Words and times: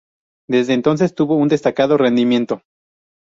Desde 0.49 0.73
entonces 0.73 1.13
tuvo 1.13 1.35
un 1.35 1.47
destacado 1.47 1.95
rendimiento. 1.95 2.63